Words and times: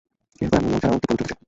এরা 0.43 0.49
তো 0.51 0.55
এমন 0.59 0.69
লোক 0.71 0.79
যারা 0.81 0.89
অতি 0.95 1.05
পবিত্র 1.09 1.13
হতে 1.21 1.25
চায়। 1.29 1.37